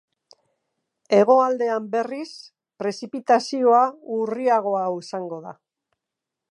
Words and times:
Hegoaldean, 1.17 1.85
berriz, 1.97 2.31
prezipitazioa 2.83 3.83
urriagoa 4.21 4.85
izango 5.05 5.43
da. 5.49 5.55